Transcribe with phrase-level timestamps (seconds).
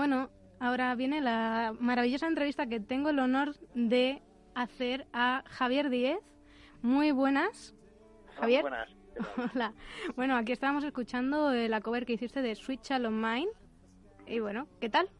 [0.00, 0.30] Bueno,
[0.60, 4.22] ahora viene la maravillosa entrevista que tengo el honor de
[4.54, 6.20] hacer a Javier Díez.
[6.80, 7.74] Muy buenas.
[8.36, 8.62] Javier.
[8.62, 8.88] buenas.
[9.54, 9.74] Hola.
[10.16, 13.50] Bueno, aquí estábamos escuchando eh, la cover que hiciste de Switch on Mine.
[14.26, 15.10] Y bueno, ¿qué tal?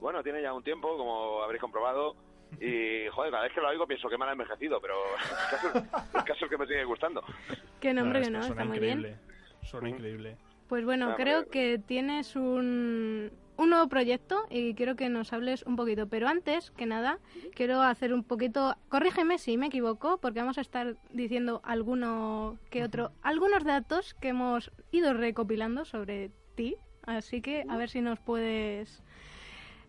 [0.00, 2.16] Bueno, tiene ya un tiempo, como habréis comprobado.
[2.60, 4.96] Y, joder, cada vez que lo oigo pienso que mal ha envejecido, pero
[6.52, 7.22] que me sigue gustando.
[7.80, 9.16] Qué nombre que no, está muy bien.
[9.62, 10.36] Suena increíble.
[10.68, 15.76] Pues bueno, creo que tienes un, un nuevo proyecto y quiero que nos hables un
[15.76, 16.08] poquito.
[16.08, 17.18] Pero antes que nada,
[17.54, 18.76] quiero hacer un poquito.
[18.88, 24.28] Corrígeme si me equivoco, porque vamos a estar diciendo alguno que otro, algunos datos que
[24.28, 26.76] hemos ido recopilando sobre ti.
[27.04, 29.02] Así que a ver si nos puedes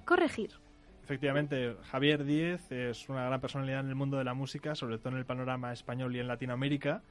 [0.06, 0.63] corregir.
[1.04, 5.10] Efectivamente, Javier Díez es una gran personalidad en el mundo de la música, sobre todo
[5.10, 7.02] en el panorama español y en Latinoamérica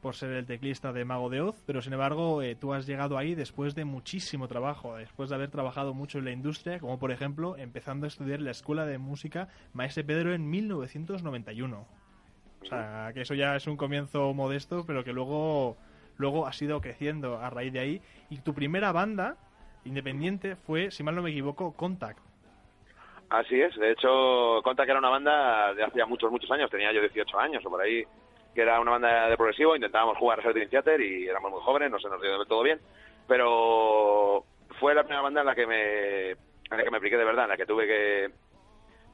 [0.00, 3.18] por ser el teclista de Mago de Oz, pero sin embargo eh, tú has llegado
[3.18, 7.10] ahí después de muchísimo trabajo, después de haber trabajado mucho en la industria, como por
[7.10, 11.86] ejemplo empezando a estudiar la Escuela de Música Maese Pedro en 1991.
[12.62, 15.76] O sea, que eso ya es un comienzo modesto, pero que luego,
[16.16, 18.02] luego ha ido creciendo a raíz de ahí.
[18.28, 19.36] Y tu primera banda
[19.84, 22.29] independiente fue, si mal no me equivoco, Contact.
[23.30, 27.00] Así es, de hecho, Contact era una banda de hace muchos, muchos años, tenía yo
[27.00, 28.04] 18 años o por ahí
[28.52, 31.92] que era una banda de progresivo, intentábamos jugar a ser Theater y éramos muy jóvenes,
[31.92, 32.80] no se nos dio todo bien,
[33.28, 34.44] pero
[34.80, 36.36] fue la primera banda en la que me, en
[36.70, 38.30] la que me apliqué de verdad, en la que tuve que,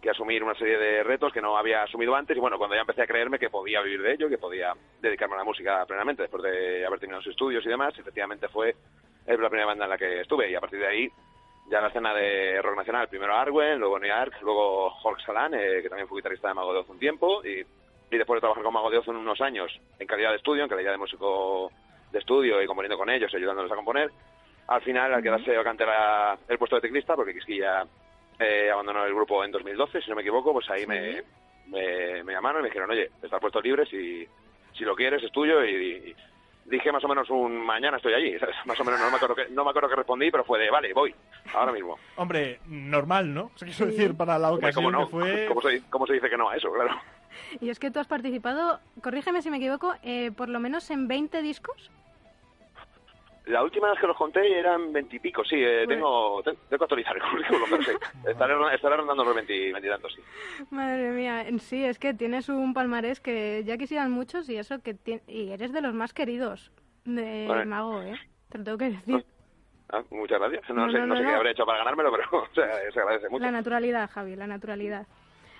[0.00, 2.80] que asumir una serie de retos que no había asumido antes y bueno, cuando ya
[2.80, 6.22] empecé a creerme que podía vivir de ello, que podía dedicarme a la música plenamente
[6.22, 8.74] después de haber terminado sus estudios y demás, efectivamente fue
[9.26, 11.10] la primera banda en la que estuve y a partir de ahí
[11.70, 15.80] ya la escena de rock nacional, primero Arwen, luego New York, luego Jorge Salán, eh,
[15.82, 17.64] que también fue guitarrista de Mago de Oz un tiempo y
[18.10, 20.62] y después de trabajar con Mago de Oz en unos años en calidad de estudio,
[20.62, 21.72] en calidad de músico
[22.12, 24.10] de estudio y componiendo con ellos, ayudándoles a componer,
[24.68, 25.84] al final, al quedarse vacante
[26.48, 27.84] el puesto de teclista, porque Quisquilla
[28.38, 31.22] eh, abandonó el grupo en 2012, si no me equivoco, pues ahí me,
[31.66, 34.26] me, llamaron y me dijeron, oye, estás puesto libre, si,
[34.72, 36.14] si lo quieres es tuyo, y,
[36.68, 38.34] dije más o menos un mañana estoy allí,
[38.64, 40.70] más o menos no me acuerdo que, no me acuerdo que respondí, pero fue de,
[40.70, 41.14] vale, voy,
[41.54, 41.98] ahora mismo.
[42.16, 43.44] Hombre, normal, ¿no?
[43.44, 45.06] O quiero decir, para la ocasión no?
[45.06, 45.46] que fue...
[45.48, 46.90] ¿Cómo se, ¿Cómo se dice que no a eso, claro?
[47.60, 51.06] Y es que tú has participado, corrígeme si me equivoco, eh, por lo menos en
[51.06, 51.90] 20 discos.
[53.46, 57.22] La última vez que los conté eran veintipico, sí, eh, tengo, tengo que actualizar el
[57.22, 57.90] currículum, pero sí,
[58.28, 60.64] estaré, estaré rondando los veintitantos, sí.
[60.70, 64.96] Madre mía, sí, es que tienes un palmarés que ya quisieran muchos y eso que
[65.28, 66.72] y eres de los más queridos
[67.04, 68.18] de Mago, ¿eh?
[68.48, 69.24] Te lo tengo que decir.
[69.90, 72.48] Ah, muchas gracias, no, sé, no, sé qué habré hecho para ganármelo, pero
[72.92, 73.44] se agradece mucho.
[73.44, 75.06] La naturalidad, Javi, la naturalidad.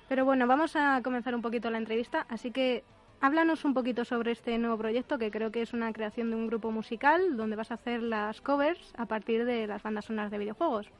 [0.09, 2.83] Pero bueno, vamos a comenzar un poquito la entrevista, así que
[3.21, 6.47] háblanos un poquito sobre este nuevo proyecto, que creo que es una creación de un
[6.47, 10.39] grupo musical donde vas a hacer las covers a partir de las bandas sonoras de
[10.39, 10.91] videojuegos.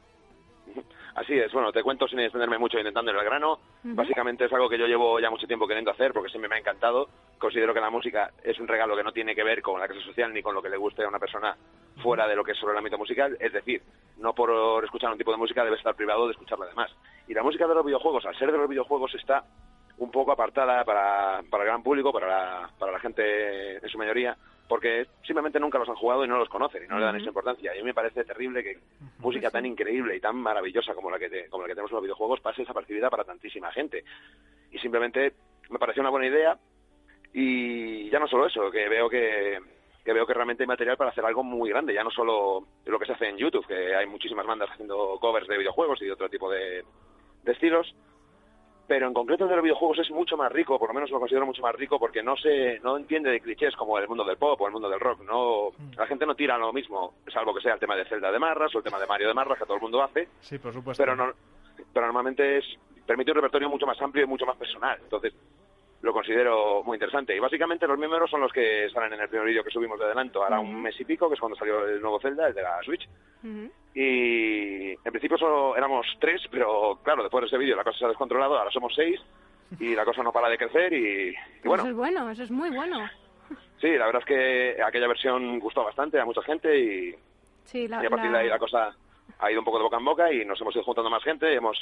[1.15, 3.59] Así es, bueno, te cuento sin extenderme mucho intentando el grano.
[3.83, 6.59] Básicamente es algo que yo llevo ya mucho tiempo queriendo hacer porque siempre me ha
[6.59, 7.09] encantado.
[7.39, 10.05] Considero que la música es un regalo que no tiene que ver con la clase
[10.05, 11.57] social ni con lo que le guste a una persona
[12.03, 13.35] fuera de lo que es sobre el ámbito musical.
[13.39, 13.81] Es decir,
[14.17, 16.91] no por escuchar un tipo de música debe estar privado de escucharla además.
[17.27, 19.43] Y la música de los videojuegos, al ser de los videojuegos, está
[19.97, 23.97] un poco apartada para, para el gran público, para la, para la gente en su
[23.97, 24.37] mayoría,
[24.67, 27.29] porque simplemente nunca los han jugado y no los conocen y no le dan esa
[27.29, 27.73] importancia.
[27.73, 28.77] Y a mí me parece terrible que
[29.19, 32.03] música tan increíble y tan maravillosa como la que, como la que tenemos en los
[32.03, 34.03] videojuegos pase desapercibida para tantísima gente.
[34.71, 35.33] Y simplemente
[35.69, 36.57] me pareció una buena idea
[37.33, 39.59] y ya no solo eso, que veo que,
[40.03, 42.99] que veo que realmente hay material para hacer algo muy grande, ya no solo lo
[42.99, 46.13] que se hace en YouTube, que hay muchísimas bandas haciendo covers de videojuegos y de
[46.13, 46.83] otro tipo de,
[47.43, 47.93] de estilos,
[48.87, 51.45] pero en concreto de los videojuegos es mucho más rico, por lo menos lo considero
[51.45, 54.59] mucho más rico porque no se no entiende de clichés como el mundo del pop
[54.59, 55.97] o el mundo del rock, no mm.
[55.97, 58.73] la gente no tira lo mismo, salvo que sea el tema de Zelda de Marras
[58.73, 60.27] o el tema de Mario de Marras que todo el mundo hace.
[60.39, 61.03] Sí, por supuesto.
[61.03, 61.33] Pero no
[61.93, 62.65] pero normalmente es
[63.05, 64.99] permite un repertorio mucho más amplio y mucho más personal.
[65.01, 65.33] Entonces,
[66.01, 67.35] lo considero muy interesante.
[67.35, 70.05] Y básicamente los miembros son los que salen en el primer vídeo que subimos de
[70.05, 72.61] adelanto, ahora un mes y pico, que es cuando salió el nuevo Zelda, el de
[72.61, 73.07] la Switch.
[73.93, 78.05] Y en principio solo éramos tres, pero claro, después de ese vídeo la cosa se
[78.05, 79.19] ha descontrolado, ahora somos seis
[79.79, 81.33] y la cosa no para de crecer y,
[81.63, 81.83] bueno.
[81.83, 83.09] Eso es bueno, eso es muy bueno.
[83.79, 87.15] Sí, la verdad es que aquella versión gustó bastante a mucha gente y,
[87.73, 88.95] y a partir de ahí la cosa
[89.39, 91.53] ha ido un poco de boca en boca y nos hemos ido juntando más gente,
[91.53, 91.77] hemos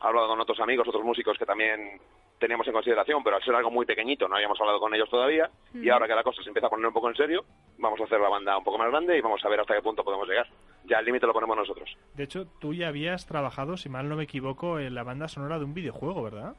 [0.00, 2.00] hablado con otros amigos, otros músicos que también
[2.42, 5.48] teníamos en consideración, pero al ser algo muy pequeñito no habíamos hablado con ellos todavía
[5.72, 7.44] y ahora que la cosa se empieza a poner un poco en serio,
[7.78, 9.80] vamos a hacer la banda un poco más grande y vamos a ver hasta qué
[9.80, 10.48] punto podemos llegar.
[10.84, 11.96] Ya el límite lo ponemos nosotros.
[12.14, 15.60] De hecho, tú ya habías trabajado, si mal no me equivoco, en la banda sonora
[15.60, 16.56] de un videojuego, ¿verdad?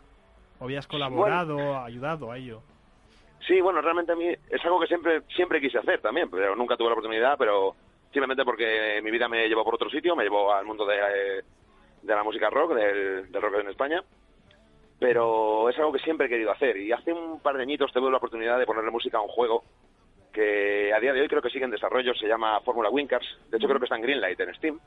[0.59, 2.61] ¿O habías colaborado, ayudado a ello?
[3.45, 6.77] Sí, bueno, realmente a mí es algo que siempre siempre quise hacer también, pero nunca
[6.77, 7.75] tuve la oportunidad, pero
[8.13, 11.43] simplemente porque mi vida me llevó por otro sitio, me llevó al mundo de, eh,
[12.01, 14.01] de la música rock, del, del rock en España,
[15.03, 16.77] pero es algo que siempre he querido hacer.
[16.77, 19.65] Y hace un par de añitos tuve la oportunidad de ponerle música a un juego
[20.31, 23.57] que a día de hoy creo que sigue en desarrollo, se llama Fórmula Winkers, de
[23.57, 24.79] hecho creo que está en Greenlight en Steam,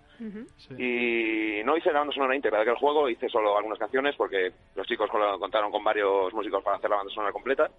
[0.76, 4.50] y no hice la banda sonora íntegra de aquel juego, hice solo algunas canciones porque
[4.74, 5.08] los chicos
[5.38, 7.70] contaron con varios músicos para hacer la banda sonora completa,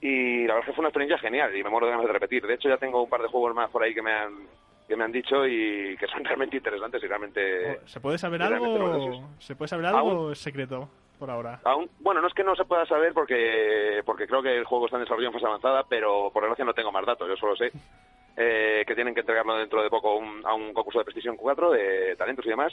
[0.00, 2.12] y la verdad es que fue una experiencia genial y me muero de ganas de
[2.12, 2.46] repetir.
[2.46, 4.46] De hecho ya tengo un par de juegos más por ahí que me han
[4.86, 7.80] que me han dicho y que son realmente interesantes y realmente...
[7.86, 9.28] ¿Se puede saber algo?
[9.38, 10.88] ¿Se puede saber algo secreto?
[11.18, 11.60] Por ahora?
[11.64, 14.86] Aún, bueno, no es que no se pueda saber porque, porque creo que el juego
[14.86, 17.56] está en desarrollo en fase avanzada, pero por desgracia no tengo más datos, yo solo
[17.56, 17.72] sé
[18.36, 22.16] eh, que tienen que entregarlo dentro de poco a un concurso de PlayStation 4 de
[22.16, 22.72] talentos y demás,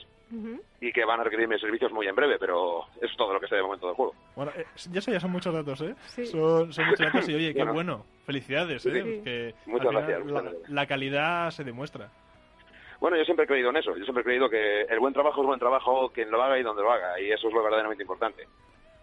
[0.79, 3.39] y que van a requerir mis servicios muy en breve, pero eso es todo lo
[3.39, 4.15] que sé de momento del juego.
[4.35, 5.95] Bueno, eh, ya eso ya son muchos datos, ¿eh?
[6.25, 8.05] Son, son, muchos datos y oye, qué bueno.
[8.25, 9.53] Felicidades, ¿eh?
[9.65, 10.21] Muchas gracias.
[10.69, 12.09] la calidad se demuestra.
[13.01, 13.97] Bueno, yo siempre he creído en eso.
[13.97, 16.63] Yo siempre he creído que el buen trabajo es buen trabajo quien lo haga y
[16.63, 17.19] donde lo haga.
[17.19, 18.47] Y eso es lo verdaderamente importante.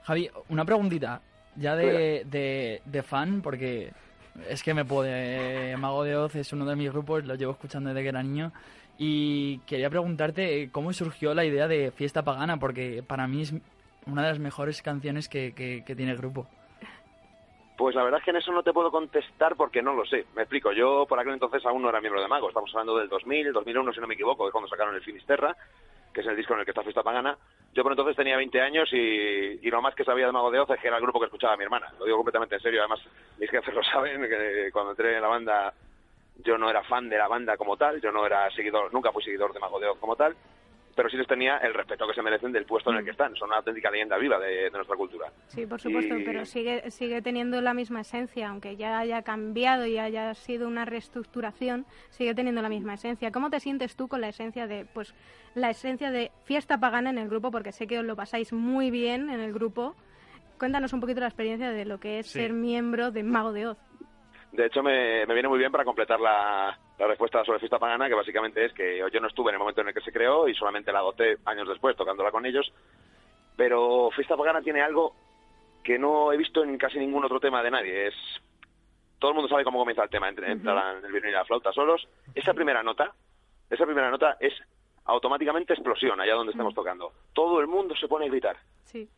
[0.04, 1.20] Javi, una preguntita.
[1.56, 2.24] Ya de,
[2.84, 3.90] de, fan, porque
[4.48, 5.76] es que me puede...
[5.76, 8.52] Mago de Oz es uno de mis grupos, lo llevo escuchando desde que era niño.
[8.96, 13.52] Y quería preguntarte cómo surgió la idea de Fiesta Pagana, porque para mí es
[14.06, 16.46] una de las mejores canciones que, que tiene el grupo.
[17.78, 20.26] Pues la verdad es que en eso no te puedo contestar porque no lo sé.
[20.34, 23.08] Me explico, yo por aquel entonces aún no era miembro de Mago, estamos hablando del
[23.08, 25.56] 2000, 2001 si no me equivoco, que cuando sacaron el Finisterra,
[26.12, 27.38] que es el disco en el que está Fiesta Pagana.
[27.72, 30.70] Yo por entonces tenía 20 años y, lo más que sabía de Mago de Oz
[30.70, 31.86] es que era el grupo que escuchaba a mi hermana.
[32.00, 32.98] Lo digo completamente en serio, además
[33.38, 35.72] mis jefes lo saben, que cuando entré en la banda
[36.38, 39.22] yo no era fan de la banda como tal, yo no era seguidor, nunca fui
[39.22, 40.34] seguidor de Mago de Oz como tal,
[40.98, 43.32] pero sí les tenía el respeto que se merecen del puesto en el que están.
[43.36, 45.30] Son una auténtica leyenda viva de, nuestra cultura.
[45.46, 49.96] Sí, por supuesto, pero sigue, sigue teniendo la misma esencia, aunque ya haya cambiado y
[49.96, 53.30] haya sido una reestructuración, sigue teniendo la misma esencia.
[53.30, 55.14] ¿Cómo te sientes tú con la esencia de, pues,
[55.54, 57.52] la esencia de fiesta pagana en el grupo?
[57.52, 59.94] Porque sé que os lo pasáis muy bien en el grupo.
[60.58, 63.78] Cuéntanos un poquito la experiencia de lo que es ser miembro de Mago de Oz.
[64.50, 68.08] De hecho, me, me viene muy bien para completar la, la respuesta sobre Fiesta Pagana,
[68.08, 70.48] que básicamente es que yo no estuve en el momento en el que se creó
[70.48, 72.72] y solamente la agoté años después tocándola con ellos.
[73.56, 75.14] Pero Fiesta Pagana tiene algo
[75.84, 78.08] que no he visto en casi ningún otro tema de nadie.
[78.08, 78.14] Es
[79.18, 82.08] todo el mundo sabe cómo comienza el tema, entra, el violín y la flauta solos.
[82.34, 83.12] Esa primera nota,
[83.70, 84.54] esa primera nota es
[85.04, 87.12] automáticamente explosión allá donde estamos tocando.
[87.32, 88.56] Todo el mundo se pone a gritar.
[88.84, 89.08] Sí.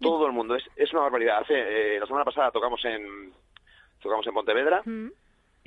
[0.00, 1.38] Todo el mundo, es, es una barbaridad.
[1.38, 1.54] Hace,
[1.96, 3.32] eh, la semana pasada tocamos en
[4.00, 4.82] tocamos en Pontevedra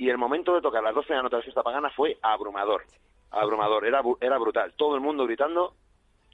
[0.00, 2.86] y el momento de tocar las dos primeras notas de fiesta pagana fue abrumador,
[3.30, 5.74] abrumador, era, era brutal, todo el mundo gritando,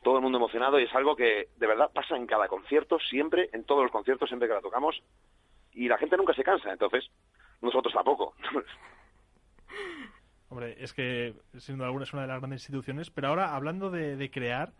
[0.04, 3.50] todo el mundo emocionado y es algo que de verdad pasa en cada concierto, siempre,
[3.52, 5.02] en todos los conciertos, siempre que la tocamos
[5.72, 7.10] y la gente nunca se cansa, entonces
[7.60, 8.36] nosotros tampoco.
[10.48, 14.30] Hombre, es que siendo alguna es una de las grandes instituciones, pero ahora hablando de,
[14.30, 14.74] crear,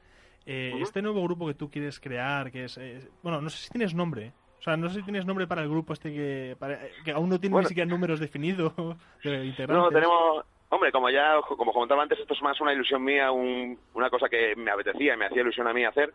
[0.45, 3.71] eh, este nuevo grupo que tú quieres crear, que es, eh, bueno, no sé si
[3.71, 4.33] tienes nombre,
[4.67, 6.57] sea, no sé si tienes nombre para el grupo este que,
[7.05, 8.75] que aún no tiene ni siquiera números definidos
[9.25, 10.45] de No, tenemos...
[10.69, 14.57] Hombre, como ya como comentaba antes, esto es más una ilusión mía, una cosa que
[14.57, 16.13] me apetecía y me hacía ilusión a mí hacer,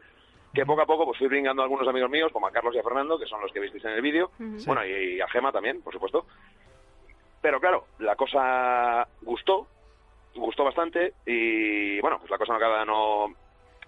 [0.53, 2.79] que poco a poco pues fui bringando a algunos amigos míos, como a Carlos y
[2.79, 4.31] a Fernando, que son los que visteis en el vídeo,
[4.65, 6.25] bueno, y, a Gema también, por supuesto.
[7.41, 9.67] Pero claro, la cosa gustó,
[10.35, 13.33] gustó bastante y bueno, pues la cosa no acaba no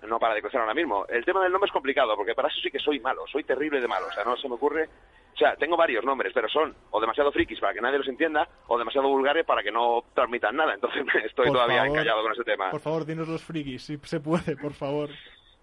[0.07, 1.05] no para de crecer ahora mismo.
[1.07, 3.81] El tema del nombre es complicado, porque para eso sí que soy malo, soy terrible
[3.81, 4.89] de malo, o sea, no se me ocurre...
[5.33, 8.48] O sea, tengo varios nombres, pero son o demasiado frikis para que nadie los entienda,
[8.67, 12.69] o demasiado vulgares para que no transmitan nada, entonces estoy todavía encallado con ese tema.
[12.69, 15.10] Por favor, dinos los frikis, si se puede, por favor.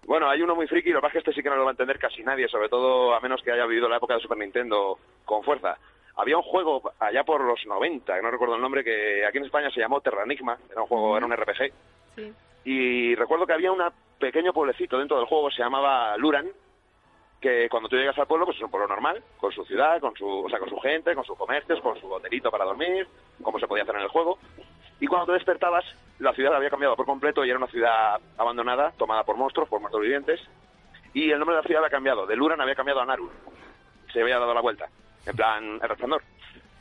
[0.05, 1.63] Bueno, hay uno muy friki, lo que pasa es que este sí que no lo
[1.63, 4.19] va a entender casi nadie, sobre todo a menos que haya vivido la época de
[4.19, 5.77] Super Nintendo con fuerza.
[6.15, 9.45] Había un juego allá por los 90, que no recuerdo el nombre, que aquí en
[9.45, 11.71] España se llamó Terranigma, era un juego, era un RPG.
[12.15, 12.33] Sí.
[12.65, 13.81] Y recuerdo que había un
[14.21, 16.47] pequeño pueblecito dentro del juego, se llamaba Luran,
[17.41, 20.15] que cuando tú llegas al pueblo, pues es un pueblo normal, con su ciudad, con
[20.15, 23.07] su, o sea, con su gente, con sus comercios, con su hotelito para dormir,
[23.41, 24.37] como se podía hacer en el juego.
[24.99, 25.83] Y cuando te despertabas,
[26.19, 29.81] la ciudad había cambiado por completo y era una ciudad abandonada, tomada por monstruos, por
[29.81, 30.39] muertos vivientes.
[31.13, 32.27] Y el nombre de la ciudad había cambiado.
[32.27, 33.31] De Luran había cambiado a Narur.
[34.13, 34.87] Se había dado la vuelta.
[35.25, 36.21] En plan, el resplandor.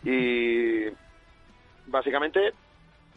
[0.05, 0.89] Y
[1.87, 2.53] básicamente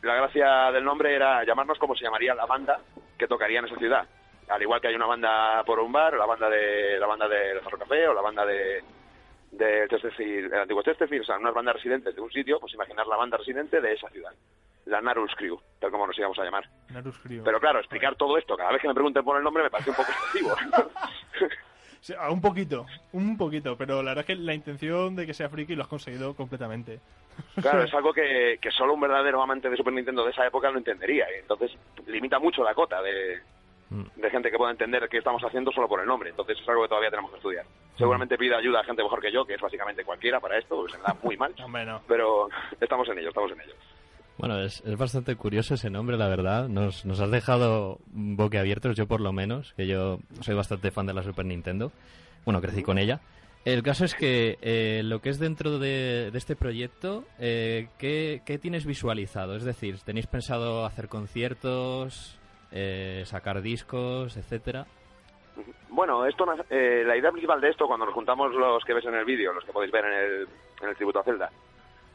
[0.03, 2.79] la gracia del nombre era llamarnos como se llamaría la banda
[3.17, 4.05] que tocaría en esa ciudad.
[4.50, 7.27] Al igual que hay una banda por un bar, o la banda de la banda
[7.27, 8.83] del Jarro Café, o la banda de,
[9.51, 13.15] de el antiguo Chesterfield, o sea, unas bandas residentes de un sitio, pues imaginar la
[13.15, 14.33] banda residente de esa ciudad.
[14.86, 16.67] La Narus Crew, tal como nos íbamos a llamar.
[16.89, 17.41] Narus Crew.
[17.41, 19.91] Pero claro, explicar todo esto cada vez que me pregunten por el nombre me parece
[19.91, 20.53] un poco excesivo.
[22.03, 25.48] Sí, un poquito, un poquito, pero la verdad es que la intención de que sea
[25.48, 27.00] friki lo has conseguido completamente.
[27.62, 30.69] Claro, es algo que, que solo un verdadero amante de Super Nintendo de esa época
[30.69, 31.25] lo entendería.
[31.33, 31.72] Y entonces
[32.07, 33.39] limita mucho la cota de,
[33.93, 34.05] Mm.
[34.15, 36.31] de gente que pueda entender qué estamos haciendo solo por el nombre.
[36.31, 37.65] Entonces es algo que todavía tenemos que estudiar.
[37.95, 40.93] Seguramente pida ayuda a gente mejor que yo, que es básicamente cualquiera para esto, porque
[40.93, 41.53] se me da muy mal.
[41.60, 42.01] No.
[42.07, 42.50] Pero
[42.81, 43.74] estamos en ello, estamos en ello.
[44.37, 46.67] Bueno, es, es bastante curioso ese nombre, la verdad.
[46.67, 51.13] Nos, nos has dejado boquiabiertos, yo por lo menos, que yo soy bastante fan de
[51.13, 51.91] la Super Nintendo.
[52.45, 53.21] Bueno, crecí con ella.
[53.63, 58.41] El caso es que eh, lo que es dentro de, de este proyecto, eh, ¿qué,
[58.45, 59.55] qué tienes visualizado?
[59.55, 62.37] Es decir, ¿tenéis pensado hacer conciertos,
[62.71, 64.85] eh, sacar discos, etcétera?
[65.89, 69.13] Bueno, esto, eh, la idea principal de esto, cuando nos juntamos los que ves en
[69.13, 70.47] el vídeo, los que podéis ver en el,
[70.81, 71.49] en el tributo a Zelda,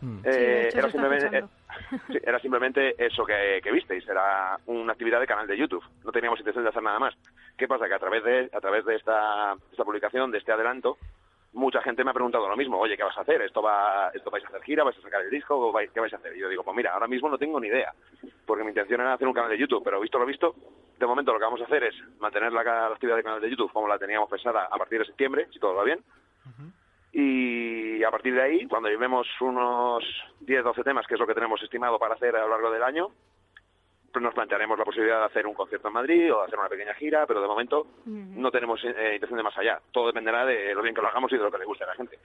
[0.01, 0.21] Mm.
[0.25, 1.45] eh, Sí, era, simplemente, eh,
[2.09, 6.13] sí, era simplemente eso que, que visteis, era una actividad de canal de YouTube, no
[6.13, 7.15] teníamos intención de hacer nada más.
[7.57, 7.89] ¿Qué pasa?
[7.89, 10.99] Que a través de, a través de esta, esta publicación, de este adelanto,
[11.55, 13.43] mucha gente me ha preguntado lo mismo, oye, ¿qué vas a hacer?
[13.43, 14.85] ¿Esto va, esto vais a hacer gira?
[14.85, 15.57] ¿Vais a sacar el disco?
[15.57, 16.37] ¿O vais- ¿Qué vais a hacer?
[16.37, 17.93] Y yo digo, pues mira, ahora mismo no tengo ni idea,
[18.47, 20.55] porque mi intención era hacer un canal de YouTube, pero visto lo visto,
[20.99, 23.51] de momento lo que vamos a hacer es mantener la, la actividad de canal de
[23.51, 25.99] YouTube como la teníamos pensada a partir de septiembre, si todo va bien,
[27.13, 30.05] y a partir de ahí, cuando llevemos unos
[30.45, 33.11] 10-12 temas, que es lo que tenemos estimado para hacer a lo largo del año,
[34.13, 36.69] pues nos plantearemos la posibilidad de hacer un concierto en Madrid o de hacer una
[36.69, 39.81] pequeña gira, pero de momento no tenemos eh, intención de más allá.
[39.93, 41.89] Todo dependerá de lo bien que lo hagamos y de lo que le guste a
[41.89, 42.19] la gente.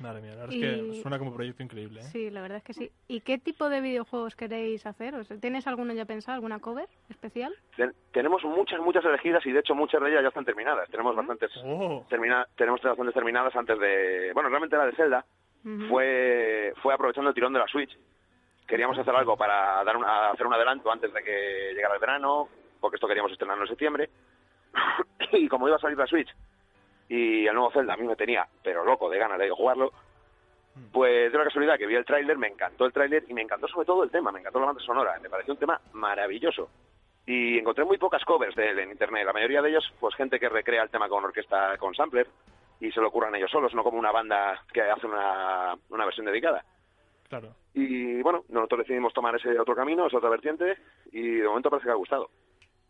[0.00, 2.00] Madre mía, la verdad Y- es que suena como un proyecto increíble.
[2.00, 2.04] ¿eh?
[2.04, 2.90] Sí, la verdad es que sí.
[3.06, 5.14] ¿Y qué tipo de videojuegos queréis hacer?
[5.14, 7.54] O sea, ¿Tienes alguno ya pensado, alguna cover especial?
[7.76, 10.88] Ten- tenemos muchas, muchas elegidas y de hecho muchas de ellas ya están terminadas.
[10.90, 14.32] Tenemos bastantes, Oh, termina- tenemos bastantes terminadas antes de...
[14.34, 15.24] Bueno, realmente la de Zelda
[15.64, 15.86] Ujú.
[15.88, 17.96] fue, fue aprovechando el tirón de la Switch.
[18.66, 22.48] Queríamos hacer algo para dar una- hacer un adelanto antes de que llegara el verano,
[22.80, 24.10] porque esto queríamos estrenarlo en septiembre.
[25.32, 26.28] y como iba a salir la Switch
[27.14, 29.92] y el nuevo Zelda a mí me tenía, pero loco, de ganas de jugarlo,
[30.92, 33.68] pues de una casualidad que vi el tráiler, me encantó el tráiler y me encantó
[33.68, 36.68] sobre todo el tema, me encantó la banda sonora, me pareció un tema maravilloso.
[37.24, 40.40] Y encontré muy pocas covers de él en internet, la mayoría de ellos, pues gente
[40.40, 42.26] que recrea el tema con orquesta, con sampler,
[42.80, 46.26] y se lo ocurran ellos solos, no como una banda que hace una, una versión
[46.26, 46.64] dedicada.
[47.28, 47.54] claro.
[47.74, 50.76] Y bueno, nosotros decidimos tomar ese otro camino, esa otra vertiente,
[51.12, 52.28] y de momento parece que ha gustado.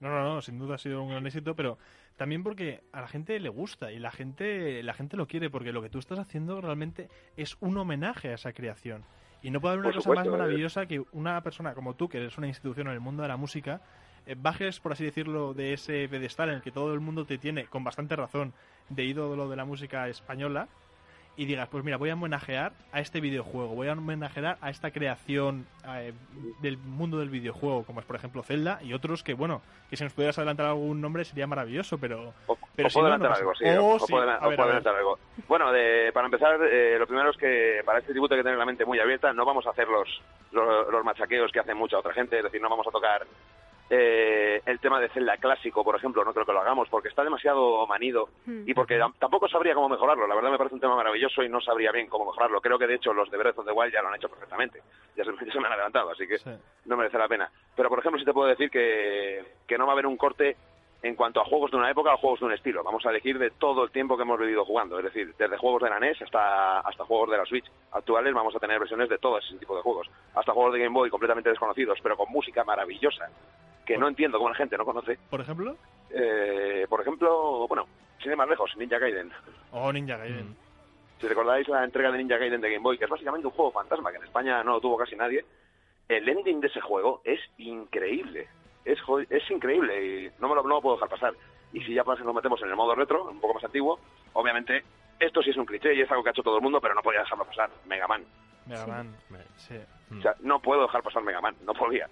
[0.00, 1.78] No, no, no, sin duda ha sido un gran éxito, pero
[2.16, 5.72] también porque a la gente le gusta y la gente, la gente lo quiere, porque
[5.72, 9.04] lo que tú estás haciendo realmente es un homenaje a esa creación.
[9.42, 10.38] Y no puede haber una Por cosa supuesto, más eh.
[10.38, 13.36] maravillosa que una persona como tú, que eres una institución en el mundo de la
[13.36, 13.82] música,
[14.26, 17.36] eh, bajes, por así decirlo, de ese pedestal en el que todo el mundo te
[17.36, 18.54] tiene, con bastante razón,
[18.88, 20.68] de ídolo de la música española,
[21.36, 24.90] y digas, pues mira, voy a homenajear a este videojuego, voy a homenajear a esta
[24.92, 26.12] creación eh,
[26.60, 29.60] del mundo del videojuego, como es por ejemplo Zelda y otros que, bueno,
[29.90, 32.32] que si nos pudieras adelantar algún nombre sería maravilloso, pero...
[32.46, 33.64] O, Pero o si puedo no, no adelantar algo, sí.
[33.78, 34.12] Oh, o sí.
[34.12, 34.76] puedo, A o ver, puedo a ver.
[34.76, 35.18] adelantar algo.
[35.48, 38.58] Bueno, de- para empezar, eh, lo primero es que para este tributo hay que tener
[38.58, 39.32] la mente muy abierta.
[39.32, 40.08] No vamos a hacer los,
[40.52, 42.38] los, los machaqueos que hace mucha otra gente.
[42.38, 43.26] Es decir, no vamos a tocar
[43.96, 46.24] eh, el tema de Zelda clásico, por ejemplo.
[46.24, 49.88] No creo que lo hagamos porque está demasiado manido y porque tam- tampoco sabría cómo
[49.88, 50.26] mejorarlo.
[50.26, 52.60] La verdad me parece un tema maravilloso y no sabría bien cómo mejorarlo.
[52.60, 54.82] Creo que de hecho los de Breath of the Wild ya lo han hecho perfectamente.
[55.16, 56.50] Ya se, ya se me han adelantado, así que Sí.
[56.86, 57.50] no merece la pena.
[57.76, 60.56] Pero, por ejemplo, sí te puedo decir que, que no va a haber un corte
[61.02, 62.82] en cuanto a juegos de una época o juegos de un estilo.
[62.82, 64.96] Vamos a elegir de todo el tiempo que hemos vivido jugando.
[64.98, 68.56] Es decir, desde juegos de la NES hasta, hasta juegos de la Switch actuales vamos
[68.56, 70.08] a tener versiones de todo ese tipo de juegos.
[70.34, 73.28] Hasta juegos de Game Boy completamente desconocidos, pero con música maravillosa,
[73.84, 75.18] que no entiendo cómo la gente no conoce.
[75.30, 75.76] Por ejemplo,
[76.16, 77.86] Eh, por ejemplo, bueno,
[78.22, 79.32] sin ir más lejos, Ninja Gaiden.
[79.72, 80.50] o Ninja Gaiden.
[80.50, 80.56] Mm.
[81.20, 83.72] Si recordáis la entrega de Ninja Gaiden de Game Boy, que es básicamente un juego
[83.72, 85.44] fantasma, que en España no lo tuvo casi nadie,
[86.08, 88.46] el ending de ese juego es increíble.
[88.84, 88.98] Es,
[89.30, 91.34] es increíble y no me lo, no lo puedo dejar pasar.
[91.72, 93.98] Y si ya nos metemos en el modo retro, un poco más antiguo,
[94.34, 94.84] obviamente
[95.18, 96.94] esto sí es un cliché y es algo que ha hecho todo el mundo, pero
[96.94, 97.70] no podía dejarlo pasar.
[97.86, 98.24] Mega Man.
[98.66, 98.90] Mega Sí.
[98.90, 99.16] Man.
[99.56, 99.74] Sí.
[100.18, 102.08] O sea, no puedo dejar pasar Mega Man, no podía.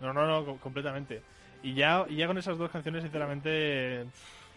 [0.00, 1.22] No, no, no, co- completamente.
[1.62, 4.04] Y ya, y ya con esas dos canciones, sinceramente,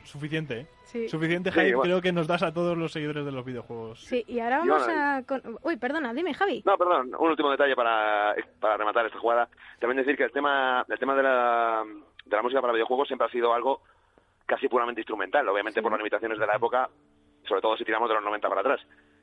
[0.04, 0.68] suficiente, ¿eh?
[0.84, 1.08] Sí.
[1.10, 1.82] Suficiente Sí, bueno.
[1.82, 4.02] creo que nos das a todos los seguidores de los videojuegos.
[4.02, 5.24] Sí, y ahora Y vamos a...
[5.28, 6.62] con- Uy, perdona, dime, Javi.
[6.66, 9.48] No, perdón, un último detalle para, para rematar esta jugada.
[9.80, 11.84] También decir que el tema, el tema de, la,
[12.26, 13.82] de la música para videojuegos siempre ha sido algo
[14.46, 16.90] casi puramente instrumental, obviamente por las limitaciones de la época,
[17.48, 18.82] sobre todo si tiramos de los 90 para atrás.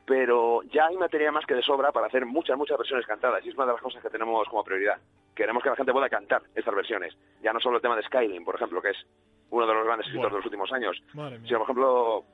[0.09, 3.51] Pero ya hay materia más que de sobra para hacer muchas, muchas versiones cantadas, y
[3.51, 4.97] es una de las cosas que tenemos como prioridad.
[5.37, 7.15] Queremos que la gente pueda cantar estas versiones.
[7.43, 8.97] Ya no solo el tema de Skyrim, por ejemplo, que es
[9.51, 10.35] uno de los grandes éxitos Bueno.
[10.35, 11.03] de los últimos años,
[11.47, 12.25] sino, por ejemplo,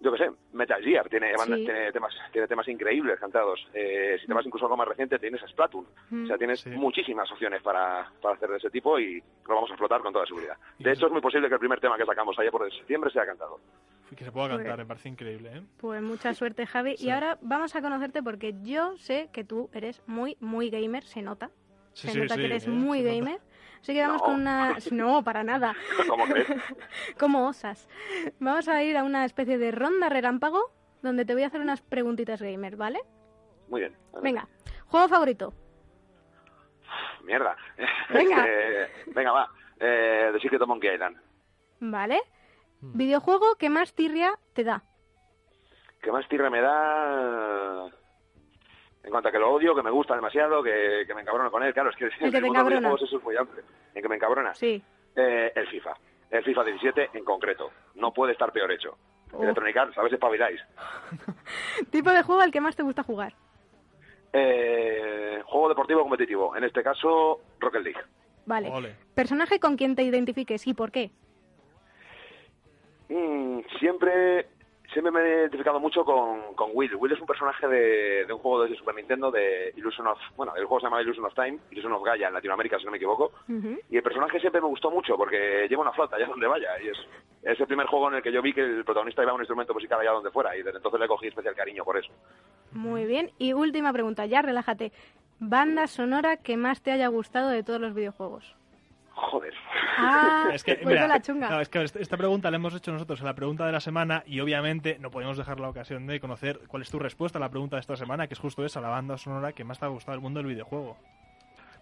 [0.00, 1.64] yo qué sé, Metal Gear tiene, banda- Sí.
[1.64, 3.64] tiene temas tiene temas increíbles cantados.
[3.72, 5.86] Eh, si te vas incluso a algo más reciente, tienes Splatoon.
[6.10, 6.24] Mm.
[6.24, 6.70] O sea, tienes Sí.
[6.70, 10.26] muchísimas opciones para, para hacer de ese tipo y lo vamos a explotar con toda
[10.26, 10.56] seguridad.
[10.80, 13.24] De hecho, es muy posible que el primer tema que sacamos allá por septiembre sea
[13.24, 13.60] cantado.
[14.16, 15.62] Que se pueda Pues- cantar, me parece increíble, ¿eh?
[15.78, 16.96] Pues mucha suerte, Javi.
[16.96, 17.06] Sí.
[17.06, 21.22] Y ahora vamos a conocerte porque yo sé que tú eres muy, muy gamer, se
[21.22, 21.50] nota.
[21.94, 22.70] Sí, se sí, nota sí, que eres ¿eh?
[22.70, 23.14] muy nota.
[23.14, 23.40] gamer.
[23.80, 24.26] Así que vamos No.
[24.26, 24.76] con una...
[24.92, 25.74] No, para nada.
[26.08, 26.46] ¿Cómo crees?
[27.18, 27.88] ¿Cómo osas?
[28.38, 31.82] Vamos a ir a una especie de ronda relámpago donde te voy a hacer unas
[31.82, 33.00] preguntitas gamer, ¿vale?
[33.68, 33.96] Muy bien.
[34.22, 34.46] Venga,
[34.86, 35.52] juego favorito.
[37.24, 37.56] Mierda.
[38.10, 38.44] Venga.
[38.48, 39.48] Eh, venga, va.
[39.80, 41.16] Eh, The Secret of Monkey Island.
[41.80, 42.20] ¿Vale?
[42.82, 42.98] Hmm.
[42.98, 44.82] Videojuego que más tirria te da.
[46.02, 47.86] ¿Qué más tierra me da?
[49.04, 51.62] En cuanto a que lo odio, que me gusta demasiado, que, que me encabrono con
[51.62, 51.72] él.
[51.72, 53.62] Claro, es que que te mundo de eso es muy amplio.
[53.94, 54.54] En que me encabrona.
[54.54, 54.82] Sí.
[55.14, 55.94] Eh, el FIFA.
[56.30, 57.70] El FIFA 17 en concreto.
[57.94, 58.96] No puede estar peor hecho.
[59.32, 59.42] Oh.
[59.42, 60.18] Electronic Arts, a veces.
[61.90, 63.34] Tipo de juego al que más te gusta jugar.
[64.32, 66.56] Eh, juego deportivo competitivo.
[66.56, 68.00] En este caso, Rocket League.
[68.46, 68.70] Vale.
[68.70, 68.96] Ole.
[69.14, 71.12] Personaje con quien te identifiques y por qué.
[73.12, 74.46] Mm, siempre
[74.92, 76.94] siempre me he identificado mucho con, con Will.
[76.96, 80.18] Will es un personaje de, de un juego de Super Nintendo de Illusion of...
[80.36, 82.90] Bueno, el juego se llama Illusion of Time, Illusion of Gaia en Latinoamérica, si no
[82.90, 83.32] me equivoco.
[83.90, 86.68] Y el personaje siempre me gustó mucho porque lleva una flauta allá donde vaya.
[86.82, 86.98] Y es,
[87.42, 89.72] es el primer juego en el que yo vi que el protagonista llevaba un instrumento
[89.72, 90.54] musical allá donde fuera.
[90.56, 92.12] Y desde entonces le cogí especial cariño por eso.
[92.72, 93.30] Muy bien.
[93.38, 94.92] Y última pregunta, ya relájate.
[95.38, 98.56] Banda sonora que más te haya gustado de todos los videojuegos.
[99.30, 99.54] Joder.
[99.98, 101.48] Ah, Es que, vuelve mira, la chunga.
[101.48, 104.22] no, es que esta pregunta la hemos hecho nosotros en la pregunta de la semana
[104.26, 107.48] y obviamente no podemos dejar la ocasión de conocer cuál es tu respuesta a la
[107.48, 109.88] pregunta de esta semana, que es justo esa, la banda sonora que más te ha
[109.88, 110.96] gustado del mundo del videojuego.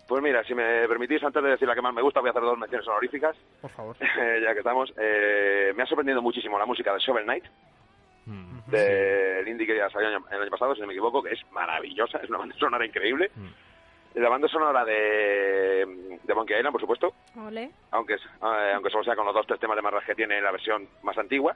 [0.07, 2.31] Pues mira, si me permitís, antes de decir la que más me gusta, voy a
[2.33, 3.97] hacer dos menciones honoríficas, Por favor.
[4.43, 4.93] ya que estamos.
[4.99, 7.45] Eh, me ha sorprendido muchísimo la música de Shovel Knight,
[8.27, 8.71] Mm.
[8.71, 11.33] del indie que ya salió el año, el año pasado, si no me equivoco, que
[11.33, 13.31] es maravillosa, es una banda sonora increíble.
[14.15, 17.71] La banda sonora de, de Monkey Island, por supuesto, Ole.
[17.93, 20.51] aunque, eh, aunque solo sea con los dos tres temas de Marras que tiene la
[20.51, 21.55] versión más antigua.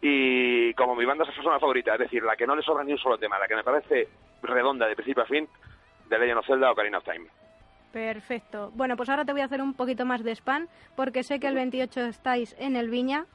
[0.00, 2.98] Y como mi banda sonora favorita, es decir, la que no le sobra ni un
[2.98, 4.08] solo tema, la que me parece
[4.42, 5.48] redonda de principio a fin,
[6.08, 7.26] de Legend of Zelda o Ocarina of Time.
[7.92, 8.70] Perfecto.
[8.74, 11.46] Bueno, pues ahora te voy a hacer un poquito más de spam porque sé que
[11.46, 13.26] el 28 estáis en el Viña,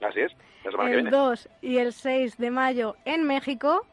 [0.00, 0.32] Así es,
[0.64, 1.16] la semana que el viene.
[1.16, 3.86] 2 y el 6 de mayo en México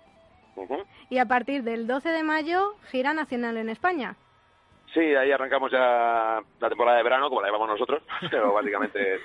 [1.10, 4.16] Y a partir del 12 de mayo gira nacional en España.
[4.94, 9.20] Sí, ahí arrancamos ya la temporada de verano, como la llevamos nosotros, pero básicamente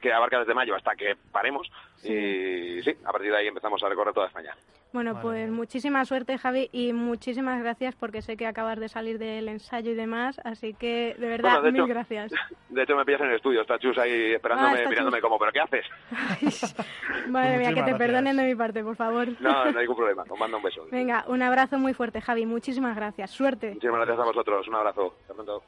[0.00, 1.70] que abarca desde mayo hasta que paremos.
[2.02, 4.54] Y sí, a partir de ahí empezamos a recorrer toda España.
[4.92, 5.22] Bueno, Vale.
[5.22, 9.92] pues muchísima suerte, Javi, y muchísimas gracias porque sé que acabas de salir del ensayo
[9.92, 12.32] y demás, así que de verdad, Bueno, de mil hecho- gracias.
[12.70, 15.22] De hecho, me pillas en el estudio, está Chus ahí Ah, esperándome, está mirándome Chus.
[15.22, 15.86] como, ¿pero qué haces?
[17.28, 19.28] Madre mía, que te perdonen de mi parte, por favor.
[19.40, 20.84] No, no hay ningún problema, os mando un beso.
[20.90, 22.46] Venga, un abrazo muy fuerte, Javi.
[22.46, 23.30] Muchísimas gracias.
[23.30, 23.68] Suerte.
[23.74, 25.14] Muchísimas gracias a vosotros, un abrazo.
[25.22, 25.62] Hasta pronto.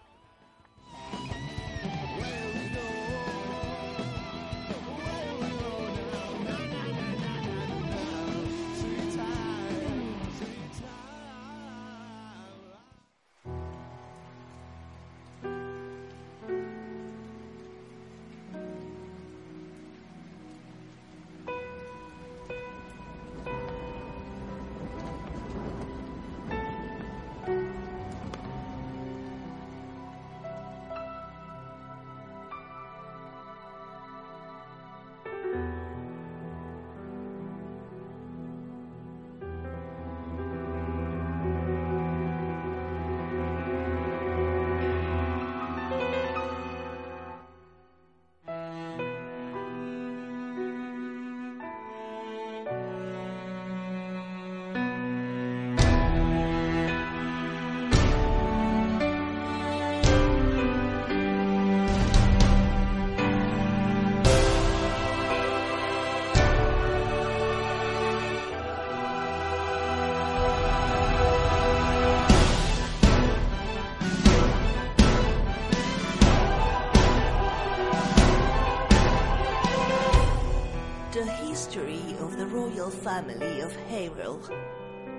[83.12, 84.40] Family of Hyrule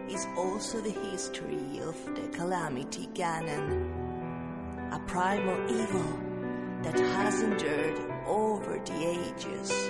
[0.09, 3.69] is also the history of the calamity Ganon,
[4.91, 6.19] a primal evil
[6.81, 9.82] that has endured over the ages.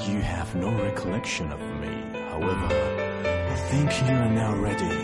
[0.00, 1.92] You have no recollection of me.
[2.30, 2.68] However,
[3.50, 4.96] I think you are now ready,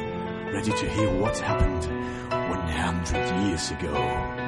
[0.52, 1.84] ready to hear what happened
[2.30, 4.47] 100 years ago.